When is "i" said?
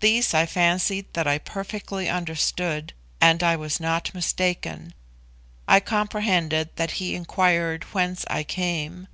0.34-0.44, 1.26-1.38, 3.42-3.56, 5.66-5.80, 8.28-8.42